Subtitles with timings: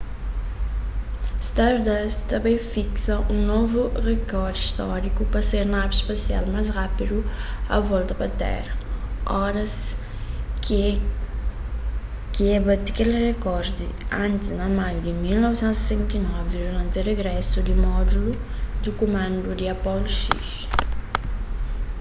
[1.47, 7.17] stardust ta bai fiksa un novu rekor stóriku pa ser navi spasial más rápidu
[7.75, 8.73] a volta pa téra
[9.47, 9.75] oras
[10.63, 10.77] ki
[12.55, 13.85] ek bati kel rekor di
[14.25, 18.31] antis na maiu di 1969 duranti rigrésu di módulu
[18.81, 20.21] di kumandu di apollo x